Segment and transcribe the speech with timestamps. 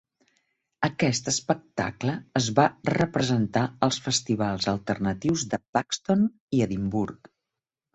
[0.87, 6.29] Aquest espectacle es va representar als festivals alternatius de Buxton
[6.61, 7.37] i Edimburg.